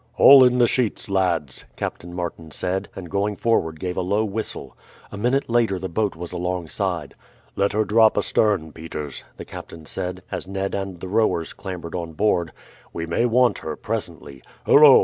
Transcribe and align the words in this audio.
"Haul 0.13 0.43
in 0.43 0.57
the 0.57 0.65
sheets, 0.65 1.09
lads," 1.09 1.65
Captain 1.75 2.11
Martin 2.11 2.49
said, 2.49 2.89
and 2.95 3.07
going 3.07 3.35
forward 3.35 3.79
gave 3.79 3.97
a 3.97 4.01
low 4.01 4.25
whistle. 4.25 4.75
A 5.11 5.15
minute 5.17 5.47
later 5.47 5.77
the 5.77 5.89
boat 5.89 6.15
was 6.15 6.31
alongside. 6.31 7.13
"Let 7.55 7.73
her 7.73 7.85
drop 7.85 8.17
astern, 8.17 8.71
Peters," 8.71 9.23
the 9.37 9.45
captain 9.45 9.85
said, 9.85 10.23
as 10.31 10.47
Ned 10.47 10.73
and 10.73 11.01
the 11.01 11.07
rowers 11.07 11.53
clambered 11.53 11.93
on 11.93 12.13
board; 12.13 12.51
"we 12.91 13.05
may 13.05 13.27
want 13.27 13.59
her 13.59 13.75
presently. 13.75 14.41
Hullo! 14.65 14.99